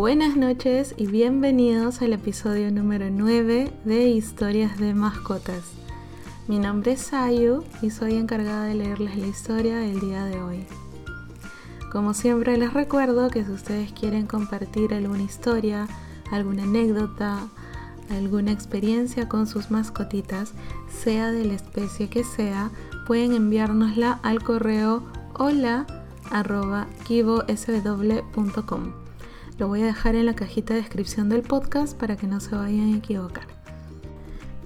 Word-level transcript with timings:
Buenas 0.00 0.34
noches 0.34 0.94
y 0.96 1.08
bienvenidos 1.08 2.00
al 2.00 2.14
episodio 2.14 2.70
número 2.70 3.10
9 3.10 3.70
de 3.84 4.08
Historias 4.08 4.78
de 4.78 4.94
Mascotas. 4.94 5.72
Mi 6.48 6.58
nombre 6.58 6.92
es 6.92 7.02
Sayu 7.02 7.64
y 7.82 7.90
soy 7.90 8.14
encargada 8.14 8.64
de 8.64 8.76
leerles 8.76 9.18
la 9.18 9.26
historia 9.26 9.76
del 9.76 10.00
día 10.00 10.24
de 10.24 10.40
hoy. 10.40 10.66
Como 11.92 12.14
siempre 12.14 12.56
les 12.56 12.72
recuerdo 12.72 13.28
que 13.28 13.44
si 13.44 13.50
ustedes 13.50 13.92
quieren 13.92 14.26
compartir 14.26 14.94
alguna 14.94 15.22
historia, 15.22 15.86
alguna 16.32 16.62
anécdota, 16.62 17.38
alguna 18.08 18.52
experiencia 18.52 19.28
con 19.28 19.46
sus 19.46 19.70
mascotitas, 19.70 20.54
sea 20.88 21.30
de 21.30 21.44
la 21.44 21.52
especie 21.52 22.08
que 22.08 22.24
sea, 22.24 22.70
pueden 23.06 23.34
enviárnosla 23.34 24.18
al 24.22 24.42
correo 24.42 25.02
hola 25.34 25.86
Lo 29.60 29.68
voy 29.68 29.82
a 29.82 29.84
dejar 29.84 30.14
en 30.14 30.24
la 30.24 30.32
cajita 30.32 30.72
de 30.72 30.80
descripción 30.80 31.28
del 31.28 31.42
podcast 31.42 31.94
para 31.94 32.16
que 32.16 32.26
no 32.26 32.40
se 32.40 32.56
vayan 32.56 32.94
a 32.94 32.96
equivocar. 32.96 33.44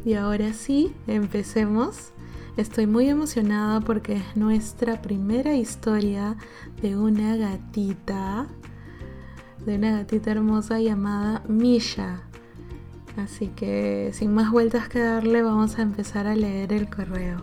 Y 0.04 0.14
ahora 0.14 0.52
sí, 0.52 0.94
empecemos. 1.08 2.12
Estoy 2.56 2.86
muy 2.86 3.08
emocionada 3.08 3.80
porque 3.80 4.12
es 4.12 4.36
nuestra 4.36 5.02
primera 5.02 5.56
historia 5.56 6.36
de 6.80 6.96
una 6.96 7.36
gatita, 7.36 8.46
de 9.66 9.74
una 9.74 9.98
gatita 9.98 10.30
hermosa 10.30 10.78
llamada 10.78 11.42
Misha. 11.48 12.22
Así 13.16 13.48
que 13.48 14.12
sin 14.12 14.32
más 14.32 14.52
vueltas 14.52 14.88
que 14.88 15.00
darle, 15.00 15.42
vamos 15.42 15.76
a 15.76 15.82
empezar 15.82 16.28
a 16.28 16.36
leer 16.36 16.72
el 16.72 16.88
correo. 16.88 17.42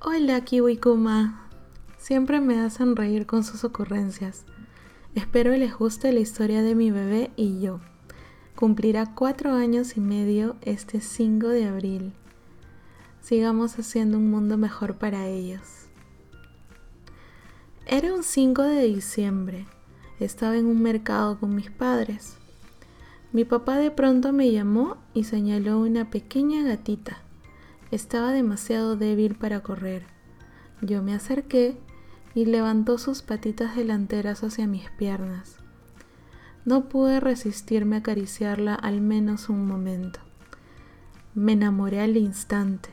Hola 0.00 0.40
Kiwi 0.40 0.78
Kuma, 0.78 1.50
siempre 1.98 2.40
me 2.40 2.58
hacen 2.60 2.96
reír 2.96 3.26
con 3.26 3.44
sus 3.44 3.62
ocurrencias. 3.62 4.46
Espero 5.16 5.56
les 5.56 5.76
guste 5.76 6.12
la 6.12 6.20
historia 6.20 6.62
de 6.62 6.76
mi 6.76 6.92
bebé 6.92 7.32
y 7.34 7.60
yo. 7.60 7.80
Cumplirá 8.54 9.12
cuatro 9.12 9.52
años 9.52 9.96
y 9.96 10.00
medio 10.00 10.54
este 10.62 11.00
5 11.00 11.48
de 11.48 11.64
abril. 11.64 12.12
Sigamos 13.20 13.76
haciendo 13.76 14.18
un 14.18 14.30
mundo 14.30 14.56
mejor 14.56 14.98
para 14.98 15.26
ellos. 15.26 15.88
Era 17.86 18.14
un 18.14 18.22
5 18.22 18.62
de 18.62 18.84
diciembre. 18.84 19.66
Estaba 20.20 20.56
en 20.56 20.66
un 20.66 20.80
mercado 20.80 21.40
con 21.40 21.56
mis 21.56 21.72
padres. 21.72 22.36
Mi 23.32 23.44
papá 23.44 23.78
de 23.78 23.90
pronto 23.90 24.32
me 24.32 24.52
llamó 24.52 24.96
y 25.12 25.24
señaló 25.24 25.80
una 25.80 26.08
pequeña 26.08 26.62
gatita. 26.62 27.18
Estaba 27.90 28.30
demasiado 28.30 28.94
débil 28.94 29.34
para 29.34 29.60
correr. 29.60 30.04
Yo 30.82 31.02
me 31.02 31.14
acerqué 31.14 31.76
y 32.34 32.44
levantó 32.44 32.98
sus 32.98 33.22
patitas 33.22 33.76
delanteras 33.76 34.42
hacia 34.44 34.66
mis 34.66 34.90
piernas. 34.90 35.56
No 36.64 36.88
pude 36.88 37.20
resistirme 37.20 37.96
a 37.96 37.98
acariciarla 38.00 38.74
al 38.74 39.00
menos 39.00 39.48
un 39.48 39.66
momento. 39.66 40.20
Me 41.34 41.52
enamoré 41.52 42.00
al 42.00 42.16
instante. 42.16 42.90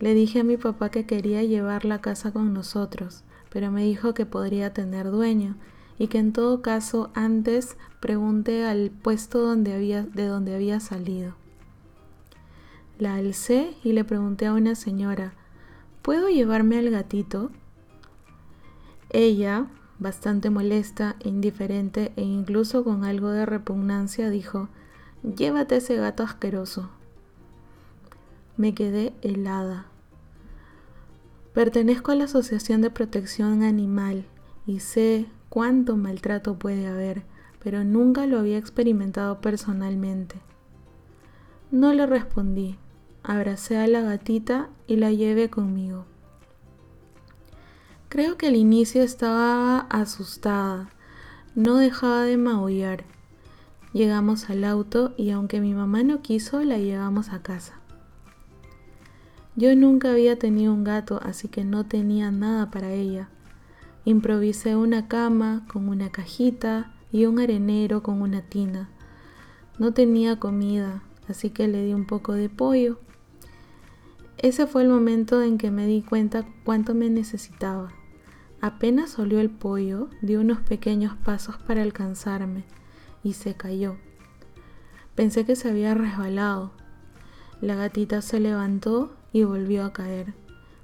Le 0.00 0.14
dije 0.14 0.40
a 0.40 0.44
mi 0.44 0.56
papá 0.56 0.90
que 0.90 1.06
quería 1.06 1.42
llevarla 1.42 1.96
a 1.96 2.00
casa 2.00 2.32
con 2.32 2.52
nosotros, 2.52 3.24
pero 3.50 3.70
me 3.70 3.84
dijo 3.84 4.14
que 4.14 4.26
podría 4.26 4.72
tener 4.72 5.10
dueño 5.10 5.56
y 5.98 6.08
que 6.08 6.18
en 6.18 6.32
todo 6.32 6.62
caso 6.62 7.10
antes 7.14 7.76
pregunté 8.00 8.64
al 8.64 8.90
puesto 8.90 9.54
de 9.54 10.26
donde 10.26 10.54
había 10.54 10.80
salido. 10.80 11.34
La 12.98 13.14
alcé 13.14 13.76
y 13.82 13.92
le 13.92 14.04
pregunté 14.04 14.46
a 14.46 14.54
una 14.54 14.74
señora, 14.74 15.34
¿puedo 16.02 16.28
llevarme 16.28 16.78
al 16.78 16.90
gatito? 16.90 17.50
Ella, 19.16 19.68
bastante 20.00 20.50
molesta, 20.50 21.14
indiferente 21.22 22.12
e 22.16 22.22
incluso 22.22 22.82
con 22.82 23.04
algo 23.04 23.30
de 23.30 23.46
repugnancia, 23.46 24.28
dijo, 24.28 24.68
llévate 25.22 25.76
ese 25.76 25.94
gato 25.94 26.24
asqueroso. 26.24 26.90
Me 28.56 28.74
quedé 28.74 29.14
helada. 29.22 29.86
Pertenezco 31.52 32.10
a 32.10 32.16
la 32.16 32.24
Asociación 32.24 32.80
de 32.80 32.90
Protección 32.90 33.62
Animal 33.62 34.26
y 34.66 34.80
sé 34.80 35.26
cuánto 35.48 35.96
maltrato 35.96 36.58
puede 36.58 36.88
haber, 36.88 37.22
pero 37.62 37.84
nunca 37.84 38.26
lo 38.26 38.40
había 38.40 38.58
experimentado 38.58 39.40
personalmente. 39.40 40.40
No 41.70 41.92
le 41.92 42.06
respondí, 42.06 42.78
abracé 43.22 43.76
a 43.76 43.86
la 43.86 44.00
gatita 44.00 44.70
y 44.88 44.96
la 44.96 45.12
llevé 45.12 45.50
conmigo. 45.50 46.04
Creo 48.14 48.36
que 48.36 48.46
al 48.46 48.54
inicio 48.54 49.02
estaba 49.02 49.80
asustada, 49.90 50.88
no 51.56 51.78
dejaba 51.78 52.22
de 52.22 52.36
maullar. 52.36 53.02
Llegamos 53.92 54.50
al 54.50 54.62
auto 54.62 55.12
y 55.16 55.30
aunque 55.30 55.60
mi 55.60 55.74
mamá 55.74 56.04
no 56.04 56.22
quiso, 56.22 56.62
la 56.62 56.78
llevamos 56.78 57.30
a 57.30 57.42
casa. 57.42 57.80
Yo 59.56 59.74
nunca 59.74 60.12
había 60.12 60.38
tenido 60.38 60.72
un 60.72 60.84
gato, 60.84 61.18
así 61.24 61.48
que 61.48 61.64
no 61.64 61.86
tenía 61.86 62.30
nada 62.30 62.70
para 62.70 62.92
ella. 62.92 63.30
Improvisé 64.04 64.76
una 64.76 65.08
cama 65.08 65.66
con 65.66 65.88
una 65.88 66.12
cajita 66.12 66.94
y 67.10 67.26
un 67.26 67.40
arenero 67.40 68.04
con 68.04 68.22
una 68.22 68.42
tina. 68.42 68.90
No 69.80 69.92
tenía 69.92 70.38
comida, 70.38 71.02
así 71.26 71.50
que 71.50 71.66
le 71.66 71.84
di 71.84 71.94
un 71.94 72.06
poco 72.06 72.34
de 72.34 72.48
pollo. 72.48 73.00
Ese 74.38 74.68
fue 74.68 74.84
el 74.84 74.88
momento 74.88 75.42
en 75.42 75.58
que 75.58 75.72
me 75.72 75.88
di 75.88 76.00
cuenta 76.00 76.46
cuánto 76.62 76.94
me 76.94 77.10
necesitaba. 77.10 77.92
Apenas 78.64 79.18
olió 79.18 79.40
el 79.40 79.50
pollo, 79.50 80.08
dio 80.22 80.40
unos 80.40 80.60
pequeños 80.60 81.14
pasos 81.18 81.58
para 81.58 81.82
alcanzarme 81.82 82.64
y 83.22 83.34
se 83.34 83.54
cayó. 83.54 83.96
Pensé 85.14 85.44
que 85.44 85.54
se 85.54 85.68
había 85.68 85.92
resbalado. 85.92 86.72
La 87.60 87.74
gatita 87.74 88.22
se 88.22 88.40
levantó 88.40 89.14
y 89.34 89.44
volvió 89.44 89.84
a 89.84 89.92
caer. 89.92 90.32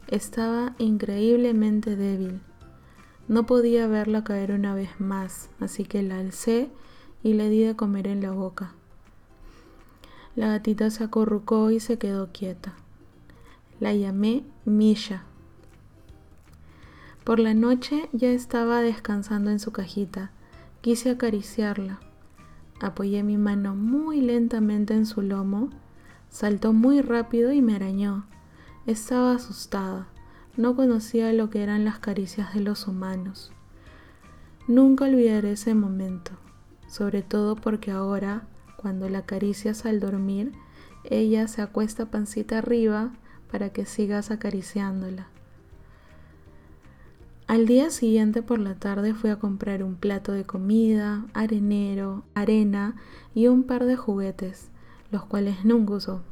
Estaba 0.09 0.75
increíblemente 0.77 1.97
débil 1.97 2.43
no 3.31 3.47
podía 3.47 3.87
verla 3.87 4.25
caer 4.25 4.51
una 4.51 4.75
vez 4.75 4.91
más, 4.99 5.51
así 5.61 5.85
que 5.85 6.03
la 6.03 6.19
alcé 6.19 6.69
y 7.23 7.35
le 7.35 7.49
di 7.49 7.63
de 7.63 7.77
comer 7.77 8.09
en 8.09 8.23
la 8.23 8.33
boca. 8.33 8.75
La 10.35 10.49
gatita 10.49 10.91
se 10.91 11.05
acurrucó 11.05 11.71
y 11.71 11.79
se 11.79 11.97
quedó 11.97 12.33
quieta. 12.33 12.75
La 13.79 13.95
llamé 13.95 14.43
Misha. 14.65 15.30
Por 17.31 17.39
la 17.39 17.55
noche 17.55 18.09
ya 18.13 18.33
estaba 18.33 18.83
descansando 18.83 19.53
en 19.53 19.61
su 19.61 19.71
cajita. 19.71 20.33
Quise 20.81 21.11
acariciarla. 21.11 22.01
Apoyé 22.81 23.23
mi 23.23 23.37
mano 23.37 23.77
muy 23.77 24.21
lentamente 24.21 24.95
en 24.95 25.07
su 25.07 25.23
lomo. 25.23 25.71
Saltó 26.29 26.73
muy 26.73 27.03
rápido 27.03 27.53
y 27.53 27.63
me 27.63 27.77
arañó. 27.77 28.27
Estaba 28.85 29.37
asustada 29.37 30.09
no 30.57 30.75
conocía 30.75 31.33
lo 31.33 31.51
que 31.51 31.63
eran 31.63 31.85
las 31.85 32.01
caricias 32.01 32.53
de 32.53 32.63
los 32.63 32.89
humanos. 32.89 33.53
Nunca 34.67 35.05
olvidaré 35.05 35.53
ese 35.53 35.73
momento, 35.77 36.33
sobre 36.89 37.23
todo 37.23 37.55
porque 37.55 37.93
ahora, 37.93 38.49
cuando 38.77 39.09
la 39.09 39.19
acaricias 39.19 39.87
al 39.87 40.01
dormir, 40.01 40.51
ella 41.05 41.47
se 41.47 41.63
acuesta 41.63 42.11
pancita 42.11 42.59
arriba 42.59 43.13
para 43.53 43.69
que 43.69 43.87
sigas 43.87 44.33
acariciándola. 44.33 45.29
Al 47.51 47.67
día 47.67 47.91
siguiente 47.91 48.43
por 48.43 48.61
la 48.61 48.77
tarde 48.77 49.13
fui 49.13 49.29
a 49.29 49.41
comprar 49.41 49.83
un 49.83 49.97
plato 49.97 50.31
de 50.31 50.45
comida, 50.45 51.27
arenero, 51.35 52.23
arena 52.33 52.95
y 53.35 53.49
un 53.49 53.65
par 53.65 53.87
de 53.87 53.97
juguetes, 53.97 54.69
los 55.11 55.25
cuales 55.25 55.65
nunca 55.65 55.95
usó. 55.95 56.23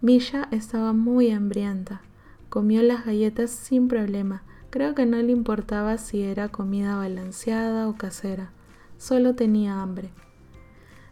Misha 0.00 0.48
estaba 0.52 0.94
muy 0.94 1.32
hambrienta 1.32 2.00
Comió 2.48 2.82
las 2.82 3.04
galletas 3.04 3.50
sin 3.50 3.88
problema. 3.88 4.42
Creo 4.70 4.94
que 4.94 5.04
no 5.04 5.18
le 5.18 5.32
importaba 5.32 5.98
si 5.98 6.22
era 6.22 6.48
comida 6.48 6.96
balanceada 6.96 7.88
o 7.90 7.94
casera. 7.94 8.52
Solo 8.96 9.34
tenía 9.34 9.82
hambre. 9.82 10.12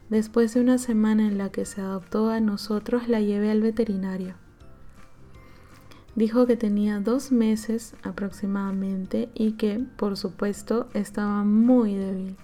Después 0.08 0.54
de 0.54 0.62
una 0.62 0.78
semana 0.78 1.26
en 1.26 1.37
la 1.37 1.50
que 1.50 1.66
se 1.66 1.82
adoptó 1.82 2.31
a 2.31 2.40
nosotros, 2.40 3.06
la 3.06 3.20
llevé 3.20 3.50
al 3.50 3.60
veterinario. 3.60 4.37
Dijo 6.16 6.46
que 6.46 6.56
tenía 6.56 7.00
dos 7.00 7.32
meses 7.32 7.94
aproximadamente 8.02 9.28
y 9.34 9.52
que, 9.52 9.84
por 9.96 10.16
supuesto, 10.16 10.88
estaba 10.94 11.43
muy 11.43 11.94
débil. 11.94 12.37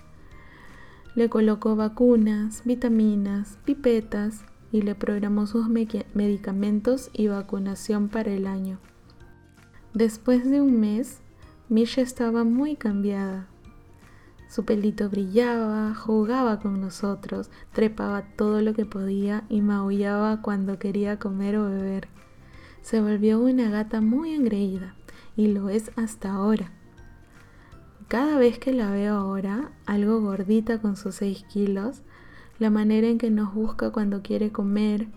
Le 1.15 1.29
colocó 1.29 1.77
vacunas, 1.77 2.63
vitaminas, 2.65 3.59
pipetas 3.65 4.45
y 4.73 4.83
le 4.83 4.95
programó 4.95 5.47
sus 5.47 5.69
medicamentos 5.69 7.11
y 7.13 7.29
vacunación 7.29 8.09
para 8.09 8.33
el 8.33 8.47
año. 8.47 8.79
Después 9.95 10.49
de 10.49 10.61
un 10.61 10.81
mes, 10.81 11.21
Misha 11.69 12.03
estaba 12.03 12.43
muy 12.43 12.75
cambiada. 12.77 13.47
Su 14.49 14.65
pelito 14.65 15.09
brillaba, 15.09 15.95
jugaba 15.95 16.59
con 16.59 16.81
nosotros, 16.81 17.51
trepaba 17.73 18.23
todo 18.37 18.63
lo 18.63 18.75
que 18.75 18.85
podía 18.85 19.45
y 19.49 19.61
maullaba 19.61 20.43
cuando 20.43 20.81
quería 20.81 21.21
comer 21.21 21.57
o 21.57 21.71
beber. 21.71 22.09
Se 22.83 23.01
volvió 23.01 23.41
una 23.41 23.71
gata 23.71 24.01
muy 24.01 24.35
engreída 24.35 24.95
y 25.37 25.49
lo 25.49 25.69
es 25.69 25.91
hasta 25.97 26.33
ahora. 26.33 26.73
cada 28.09 28.39
vez 28.39 28.59
que 28.59 28.73
la 28.73 28.91
veo 28.91 29.15
ahora, 29.15 29.71
algo 29.87 30.21
gordita 30.21 30.81
con 30.81 30.97
sus 30.97 31.15
6 31.17 31.45
kilos, 31.45 32.03
la 32.59 32.69
manera 32.69 33.07
en 33.07 33.19
que 33.19 33.31
nos 33.31 33.55
busca 33.55 33.91
cuando 33.93 34.21
quiere 34.23 34.51
comer, 34.51 35.09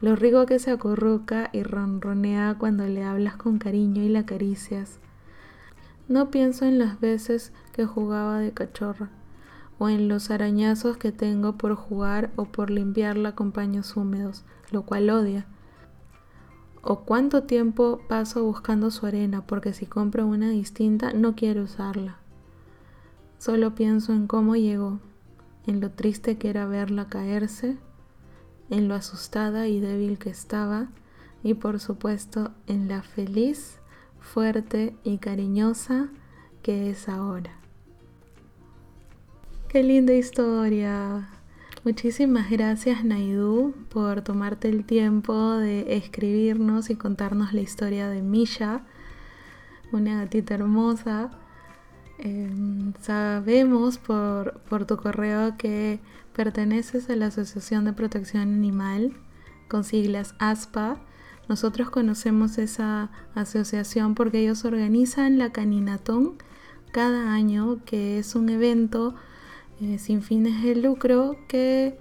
lo 0.00 0.16
rico 0.16 0.44
que 0.44 0.58
se 0.58 0.70
acurruca 0.70 1.48
y 1.52 1.62
ronronea 1.62 2.56
cuando 2.58 2.86
le 2.86 3.02
hablas 3.02 3.36
con 3.36 3.58
cariño 3.58 4.02
y 4.02 4.10
la 4.10 4.20
acaricias. 4.20 4.98
No 6.08 6.30
pienso 6.30 6.66
en 6.66 6.78
las 6.78 7.00
veces 7.00 7.52
que 7.72 7.86
jugaba 7.86 8.38
de 8.38 8.52
cachorra 8.52 9.08
o 9.78 9.88
en 9.88 10.08
los 10.08 10.30
arañazos 10.30 10.98
que 10.98 11.12
tengo 11.12 11.56
por 11.56 11.74
jugar 11.74 12.30
o 12.36 12.44
por 12.44 12.70
limpiarla 12.70 13.34
con 13.34 13.52
paños 13.52 13.96
húmedos, 13.96 14.44
lo 14.70 14.82
cual 14.82 15.08
odia. 15.08 15.46
O 16.86 17.00
cuánto 17.00 17.44
tiempo 17.44 18.02
paso 18.08 18.44
buscando 18.44 18.90
su 18.90 19.06
arena 19.06 19.46
porque 19.46 19.72
si 19.72 19.86
compro 19.86 20.26
una 20.26 20.50
distinta 20.50 21.14
no 21.14 21.34
quiero 21.34 21.62
usarla. 21.62 22.18
Solo 23.38 23.74
pienso 23.74 24.12
en 24.12 24.26
cómo 24.26 24.54
llegó, 24.54 25.00
en 25.66 25.80
lo 25.80 25.90
triste 25.90 26.36
que 26.36 26.50
era 26.50 26.66
verla 26.66 27.08
caerse, 27.08 27.78
en 28.68 28.88
lo 28.88 28.94
asustada 28.94 29.66
y 29.66 29.80
débil 29.80 30.18
que 30.18 30.28
estaba 30.28 30.88
y 31.42 31.54
por 31.54 31.80
supuesto 31.80 32.50
en 32.66 32.88
la 32.88 33.02
feliz, 33.02 33.78
fuerte 34.20 34.94
y 35.04 35.18
cariñosa 35.18 36.08
que 36.62 36.90
es 36.90 37.08
ahora. 37.08 37.58
Qué 39.68 39.82
linda 39.82 40.12
historia. 40.12 41.28
Muchísimas 41.84 42.48
gracias 42.48 43.04
Naidu 43.04 43.74
por 43.90 44.22
tomarte 44.22 44.70
el 44.70 44.86
tiempo 44.86 45.50
de 45.50 45.98
escribirnos 45.98 46.88
y 46.88 46.94
contarnos 46.94 47.52
la 47.52 47.60
historia 47.60 48.08
de 48.08 48.22
Misha, 48.22 48.86
una 49.92 50.22
gatita 50.22 50.54
hermosa. 50.54 51.30
Em, 52.16 52.94
sabemos 53.02 53.98
por, 53.98 54.62
por 54.70 54.86
tu 54.86 54.96
correo 54.96 55.58
que 55.58 56.00
perteneces 56.32 57.10
a 57.10 57.16
la 57.16 57.26
Asociación 57.26 57.84
de 57.84 57.92
Protección 57.92 58.44
Animal, 58.44 59.12
con 59.68 59.84
siglas 59.84 60.34
ASPA. 60.38 60.96
Nosotros 61.50 61.90
conocemos 61.90 62.56
esa 62.56 63.10
asociación 63.34 64.14
porque 64.14 64.38
ellos 64.38 64.64
organizan 64.64 65.36
la 65.36 65.52
Caninatón 65.52 66.36
cada 66.92 67.34
año, 67.34 67.84
que 67.84 68.18
es 68.18 68.34
un 68.34 68.48
evento 68.48 69.14
eh, 69.80 69.98
sin 69.98 70.22
fines 70.22 70.62
de 70.62 70.76
lucro 70.76 71.36
que 71.48 71.98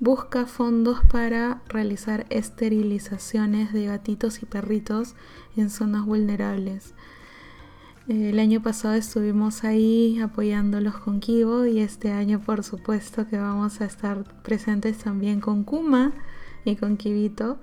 busca 0.00 0.46
fondos 0.46 0.98
para 1.10 1.62
realizar 1.68 2.26
esterilizaciones 2.30 3.72
de 3.72 3.86
gatitos 3.86 4.42
y 4.42 4.46
perritos 4.46 5.14
en 5.56 5.70
zonas 5.70 6.04
vulnerables. 6.04 6.94
Eh, 8.08 8.30
el 8.30 8.40
año 8.40 8.62
pasado 8.62 8.94
estuvimos 8.94 9.62
ahí 9.62 10.18
apoyándolos 10.20 10.96
con 10.96 11.20
Kibo 11.20 11.66
y 11.66 11.78
este 11.78 12.10
año 12.10 12.40
por 12.40 12.64
supuesto 12.64 13.28
que 13.28 13.38
vamos 13.38 13.80
a 13.80 13.84
estar 13.84 14.24
presentes 14.42 14.98
también 14.98 15.40
con 15.40 15.62
Kuma 15.62 16.12
y 16.64 16.76
con 16.76 16.96
Kibito. 16.96 17.60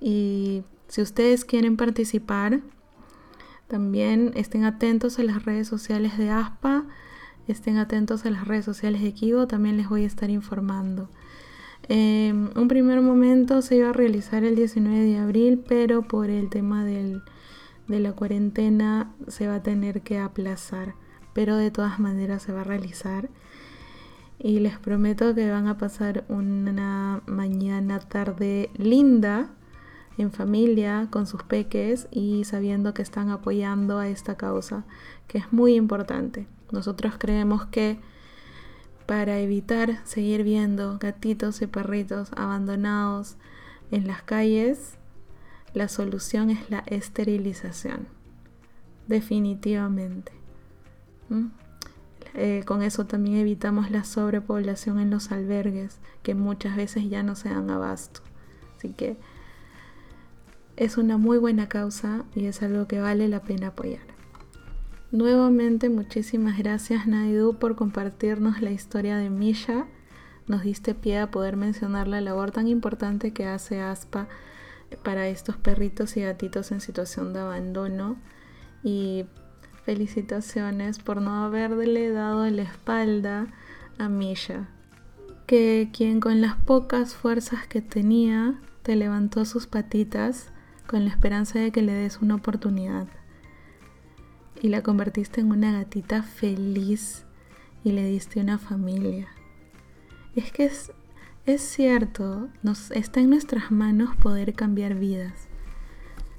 Y 0.00 0.64
si 0.88 1.00
ustedes 1.00 1.44
quieren 1.46 1.78
participar, 1.78 2.60
también 3.68 4.32
estén 4.34 4.64
atentos 4.64 5.18
a 5.18 5.22
las 5.22 5.46
redes 5.46 5.68
sociales 5.68 6.18
de 6.18 6.28
ASPA 6.28 6.84
estén 7.48 7.76
atentos 7.78 8.24
a 8.24 8.30
las 8.30 8.46
redes 8.46 8.64
sociales 8.64 9.02
de 9.02 9.12
Kibo, 9.12 9.46
también 9.46 9.76
les 9.76 9.88
voy 9.88 10.04
a 10.04 10.06
estar 10.06 10.30
informando. 10.30 11.08
Em, 11.88 12.50
un 12.54 12.68
primer 12.68 13.00
momento 13.00 13.60
se 13.60 13.76
iba 13.76 13.90
a 13.90 13.92
realizar 13.92 14.44
el 14.44 14.54
19 14.54 15.00
de 15.00 15.18
abril, 15.18 15.62
pero 15.66 16.02
por 16.02 16.30
el 16.30 16.48
tema 16.48 16.84
de 16.84 17.20
la 17.88 18.12
cuarentena 18.12 19.12
se 19.26 19.48
va 19.48 19.56
a 19.56 19.62
tener 19.62 20.02
que 20.02 20.18
aplazar, 20.18 20.94
pero 21.32 21.56
de 21.56 21.70
todas 21.70 21.98
maneras 21.98 22.42
se 22.42 22.52
va 22.52 22.60
a 22.60 22.64
realizar. 22.64 23.28
Y 24.38 24.60
les 24.60 24.78
prometo 24.78 25.34
que 25.34 25.50
van 25.50 25.66
a 25.66 25.78
pasar 25.78 26.24
una 26.28 27.22
mañana 27.26 28.00
tarde 28.00 28.70
linda 28.76 29.50
en 30.18 30.32
familia 30.32 31.08
con 31.10 31.26
sus 31.26 31.42
peques 31.42 32.08
y 32.10 32.44
sabiendo 32.44 32.94
que 32.94 33.02
están 33.02 33.30
apoyando 33.30 33.98
a 33.98 34.08
esta 34.08 34.36
causa, 34.36 34.84
que 35.26 35.38
es 35.38 35.52
muy 35.52 35.74
importante. 35.74 36.46
Nosotros 36.72 37.14
creemos 37.18 37.66
que 37.66 38.00
para 39.06 39.38
evitar 39.38 40.04
seguir 40.06 40.42
viendo 40.42 40.98
gatitos 40.98 41.60
y 41.62 41.66
perritos 41.66 42.32
abandonados 42.34 43.36
en 43.90 44.06
las 44.06 44.22
calles, 44.22 44.96
la 45.74 45.88
solución 45.88 46.50
es 46.50 46.70
la 46.70 46.80
esterilización. 46.86 48.08
Definitivamente. 49.06 50.32
¿Mm? 51.28 51.46
Eh, 52.34 52.62
con 52.66 52.82
eso 52.82 53.04
también 53.04 53.36
evitamos 53.36 53.90
la 53.90 54.04
sobrepoblación 54.04 54.98
en 54.98 55.10
los 55.10 55.30
albergues, 55.32 55.98
que 56.22 56.34
muchas 56.34 56.76
veces 56.76 57.10
ya 57.10 57.22
no 57.22 57.34
se 57.34 57.50
dan 57.50 57.70
abasto. 57.70 58.22
Así 58.76 58.94
que 58.94 59.18
es 60.76 60.96
una 60.96 61.18
muy 61.18 61.38
buena 61.38 61.68
causa 61.68 62.24
y 62.34 62.46
es 62.46 62.62
algo 62.62 62.86
que 62.86 63.00
vale 63.00 63.28
la 63.28 63.42
pena 63.42 63.68
apoyar. 63.68 64.21
Nuevamente 65.12 65.90
muchísimas 65.90 66.56
gracias 66.56 67.06
Naidu 67.06 67.58
por 67.58 67.76
compartirnos 67.76 68.62
la 68.62 68.70
historia 68.70 69.18
de 69.18 69.28
Misha. 69.28 69.84
Nos 70.46 70.62
diste 70.62 70.94
pie 70.94 71.18
a 71.18 71.30
poder 71.30 71.58
mencionar 71.58 72.08
la 72.08 72.22
labor 72.22 72.50
tan 72.50 72.66
importante 72.66 73.34
que 73.34 73.44
hace 73.44 73.82
ASPA 73.82 74.26
para 75.04 75.28
estos 75.28 75.58
perritos 75.58 76.16
y 76.16 76.22
gatitos 76.22 76.72
en 76.72 76.80
situación 76.80 77.34
de 77.34 77.40
abandono. 77.40 78.16
Y 78.82 79.26
felicitaciones 79.84 80.98
por 80.98 81.20
no 81.20 81.44
haberle 81.44 82.10
dado 82.10 82.48
la 82.48 82.62
espalda 82.62 83.48
a 83.98 84.08
Misha, 84.08 84.70
que 85.46 85.90
quien 85.92 86.20
con 86.20 86.40
las 86.40 86.56
pocas 86.56 87.14
fuerzas 87.14 87.66
que 87.66 87.82
tenía 87.82 88.58
te 88.82 88.96
levantó 88.96 89.44
sus 89.44 89.66
patitas 89.66 90.50
con 90.86 91.04
la 91.04 91.10
esperanza 91.10 91.58
de 91.58 91.70
que 91.70 91.82
le 91.82 91.92
des 91.92 92.22
una 92.22 92.36
oportunidad 92.36 93.08
y 94.62 94.68
la 94.68 94.82
convertiste 94.82 95.40
en 95.40 95.50
una 95.50 95.72
gatita 95.72 96.22
feliz 96.22 97.24
y 97.82 97.90
le 97.90 98.04
diste 98.06 98.40
una 98.40 98.58
familia. 98.58 99.26
Es 100.36 100.52
que 100.52 100.66
es, 100.66 100.92
es 101.46 101.62
cierto, 101.62 102.48
nos, 102.62 102.92
está 102.92 103.20
en 103.20 103.30
nuestras 103.30 103.72
manos 103.72 104.14
poder 104.14 104.54
cambiar 104.54 104.94
vidas. 104.94 105.48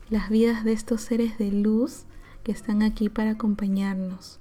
Las 0.10 0.30
vidas 0.30 0.64
de 0.64 0.72
estos 0.72 1.02
seres 1.02 1.38
de 1.38 1.52
luz 1.52 2.06
que 2.46 2.54
están 2.54 2.82
aquí 2.82 3.10
para 3.10 3.32
acompañarnos, 3.32 4.40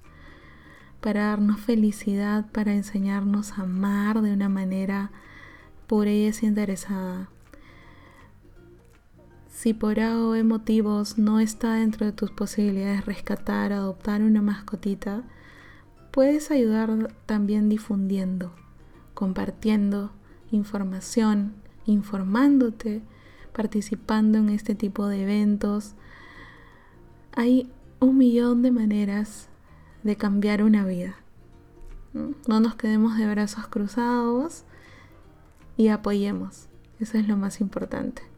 para 1.01 1.27
darnos 1.27 1.61
felicidad, 1.61 2.47
para 2.53 2.75
enseñarnos 2.75 3.59
a 3.59 3.63
amar 3.63 4.23
de 4.23 4.33
una 4.33 4.49
manera 4.49 5.11
pura 5.89 6.13
y 6.13 6.27
desinteresada. 6.27 7.31
Si 9.53 9.75
por 9.75 10.01
A 10.01 10.19
o 10.19 10.43
motivos 10.43 11.19
no 11.19 11.39
está 11.39 11.75
dentro 11.75 12.07
de 12.07 12.13
tus 12.13 12.31
posibilidades 12.31 13.05
rescatar, 13.05 13.73
adoptar 13.73 14.23
una 14.23 14.41
mascotita, 14.41 15.25
puedes 16.11 16.51
ayudar 16.51 17.15
también 17.27 17.69
difundiendo, 17.69 18.55
compartiendo 19.13 20.11
información, 20.51 21.53
informándote, 21.85 23.03
participando 23.53 24.39
en 24.39 24.49
este 24.49 24.75
tipo 24.75 25.07
de 25.07 25.23
eventos. 25.23 25.95
Hay 27.37 27.71
un 28.01 28.17
millón 28.17 28.63
de 28.63 28.73
maneras 28.73 29.49
de 30.03 30.17
cambiar 30.17 30.63
una 30.63 30.87
vida. 30.87 31.15
No 32.49 32.59
nos 32.59 32.75
quedemos 32.75 33.19
de 33.19 33.29
brazos 33.29 33.69
cruzados 33.69 34.65
y 35.77 35.89
apoyemos. 35.89 36.69
Eso 36.99 37.19
es 37.19 37.29
lo 37.29 37.37
más 37.37 37.61
importante. 37.61 38.32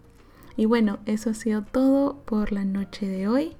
Y 0.56 0.66
bueno, 0.66 0.98
eso 1.06 1.30
ha 1.30 1.34
sido 1.34 1.62
todo 1.62 2.22
por 2.24 2.52
la 2.52 2.64
noche 2.64 3.08
de 3.08 3.28
hoy. 3.28 3.52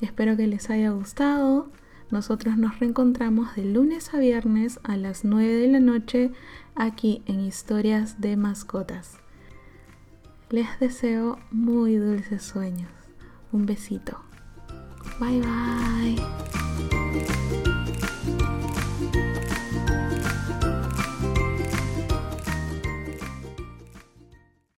Espero 0.00 0.36
que 0.36 0.46
les 0.46 0.70
haya 0.70 0.90
gustado. 0.90 1.70
Nosotros 2.10 2.56
nos 2.56 2.78
reencontramos 2.78 3.56
de 3.56 3.64
lunes 3.64 4.14
a 4.14 4.18
viernes 4.18 4.78
a 4.84 4.96
las 4.96 5.24
9 5.24 5.52
de 5.52 5.68
la 5.68 5.80
noche 5.80 6.30
aquí 6.74 7.22
en 7.26 7.40
Historias 7.40 8.20
de 8.20 8.36
Mascotas. 8.36 9.18
Les 10.50 10.78
deseo 10.78 11.38
muy 11.50 11.96
dulces 11.96 12.42
sueños. 12.42 12.90
Un 13.52 13.66
besito. 13.66 14.20
Bye 15.18 15.40
bye. 15.40 17.36